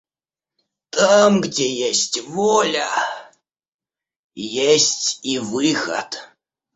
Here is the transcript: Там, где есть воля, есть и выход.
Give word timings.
Там, 0.89 1.41
где 1.41 1.71
есть 1.71 2.23
воля, 2.23 2.89
есть 4.33 5.19
и 5.23 5.37
выход. 5.37 6.17